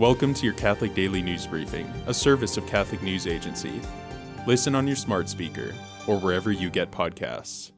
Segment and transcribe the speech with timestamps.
[0.00, 3.82] Welcome to your Catholic Daily News Briefing, a service of Catholic News Agency.
[4.46, 5.74] Listen on your smart speaker
[6.06, 7.72] or wherever you get podcasts.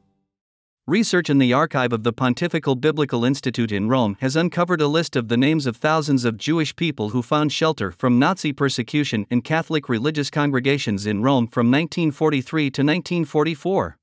[0.87, 5.17] Research in the archive of the Pontifical Biblical Institute in Rome has uncovered a list
[5.17, 9.41] of the names of thousands of Jewish people who found shelter from Nazi persecution in
[9.41, 13.97] Catholic religious congregations in Rome from 1943 to 1944.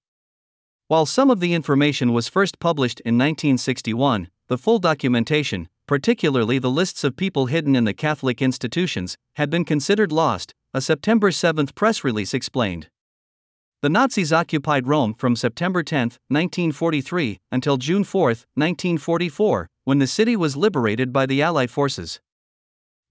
[0.89, 6.70] While some of the information was first published in 1961, the full documentation, particularly the
[6.70, 11.66] lists of people hidden in the Catholic institutions, had been considered lost, a September 7
[11.75, 12.89] press release explained.
[13.82, 20.36] The Nazis occupied Rome from September 10, 1943, until June 4, 1944, when the city
[20.36, 22.21] was liberated by the Allied forces.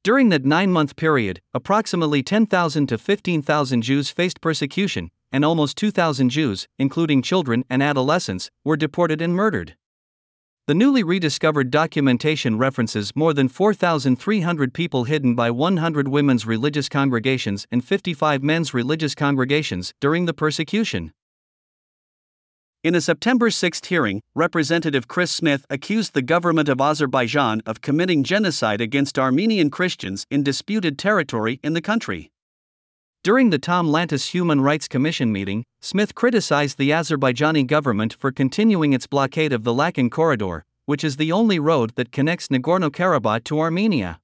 [0.02, 6.30] During that nine month period, approximately 10,000 to 15,000 Jews faced persecution, and almost 2,000
[6.30, 9.76] Jews, including children and adolescents, were deported and murdered.
[10.70, 17.66] The newly rediscovered documentation references more than 4,300 people hidden by 100 women's religious congregations
[17.72, 21.12] and 55 men's religious congregations during the persecution.
[22.84, 28.24] In a September 6 hearing, Representative Chris Smith accused the government of Azerbaijan of committing
[28.24, 32.30] genocide against Armenian Christians in disputed territory in the country.
[33.30, 38.92] During the Tom Lantos Human Rights Commission meeting, Smith criticized the Azerbaijani government for continuing
[38.92, 43.44] its blockade of the Lachin Corridor, which is the only road that connects Nagorno Karabakh
[43.44, 44.20] to Armenia.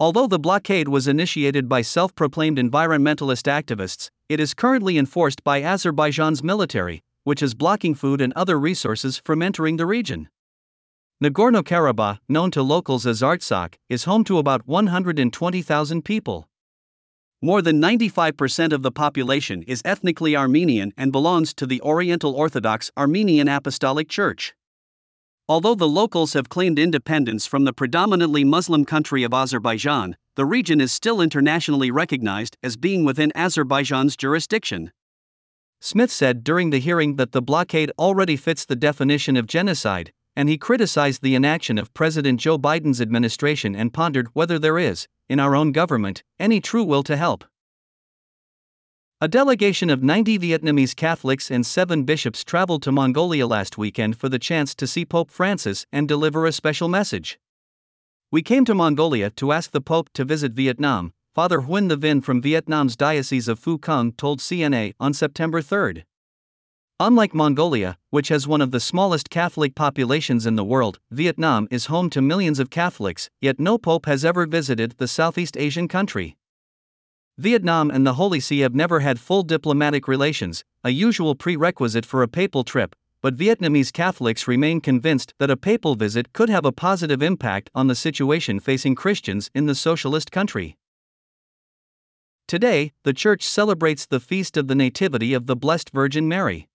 [0.00, 5.62] Although the blockade was initiated by self proclaimed environmentalist activists, it is currently enforced by
[5.62, 10.30] Azerbaijan's military, which is blocking food and other resources from entering the region.
[11.22, 16.48] Nagorno Karabakh, known to locals as Artsakh, is home to about 120,000 people.
[17.42, 22.90] More than 95% of the population is ethnically Armenian and belongs to the Oriental Orthodox
[22.96, 24.54] Armenian Apostolic Church.
[25.46, 30.80] Although the locals have claimed independence from the predominantly Muslim country of Azerbaijan, the region
[30.80, 34.90] is still internationally recognized as being within Azerbaijan's jurisdiction.
[35.78, 40.48] Smith said during the hearing that the blockade already fits the definition of genocide, and
[40.48, 45.40] he criticized the inaction of President Joe Biden's administration and pondered whether there is, in
[45.40, 47.44] our own government, any true will to help.
[49.18, 54.28] A delegation of 90 Vietnamese Catholics and seven bishops traveled to Mongolia last weekend for
[54.28, 57.38] the chance to see Pope Francis and deliver a special message.
[58.30, 62.22] We came to Mongolia to ask the Pope to visit Vietnam, Father Huynh The Vinh
[62.22, 66.04] from Vietnam's Diocese of Phu Cuong told CNA on September 3.
[66.98, 71.86] Unlike Mongolia, which has one of the smallest Catholic populations in the world, Vietnam is
[71.86, 76.38] home to millions of Catholics, yet no pope has ever visited the Southeast Asian country.
[77.36, 82.22] Vietnam and the Holy See have never had full diplomatic relations, a usual prerequisite for
[82.22, 86.72] a papal trip, but Vietnamese Catholics remain convinced that a papal visit could have a
[86.72, 90.78] positive impact on the situation facing Christians in the socialist country.
[92.48, 96.68] Today, the Church celebrates the feast of the Nativity of the Blessed Virgin Mary.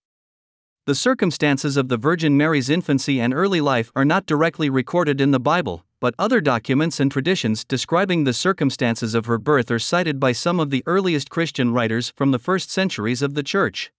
[0.91, 5.31] The circumstances of the Virgin Mary's infancy and early life are not directly recorded in
[5.31, 10.19] the Bible, but other documents and traditions describing the circumstances of her birth are cited
[10.19, 13.89] by some of the earliest Christian writers from the first centuries of the Church.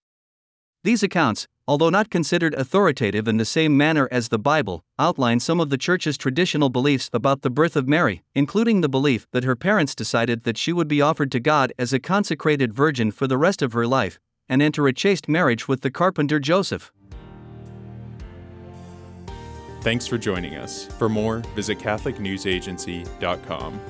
[0.84, 5.60] These accounts, although not considered authoritative in the same manner as the Bible, outline some
[5.60, 9.56] of the Church's traditional beliefs about the birth of Mary, including the belief that her
[9.56, 13.38] parents decided that she would be offered to God as a consecrated virgin for the
[13.38, 16.92] rest of her life, and enter a chaste marriage with the carpenter Joseph.
[19.82, 20.86] Thanks for joining us.
[20.86, 23.80] For more, visit CatholicNewsAgency.com.